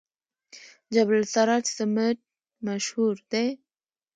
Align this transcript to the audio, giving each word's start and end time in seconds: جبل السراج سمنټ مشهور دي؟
جبل 0.93 1.17
السراج 1.25 1.63
سمنټ 1.77 2.17
مشهور 2.67 3.15
دي؟ 3.31 3.45